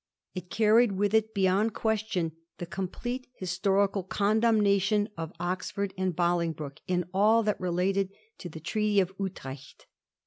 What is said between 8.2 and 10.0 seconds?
to the Treaty of Utrecht.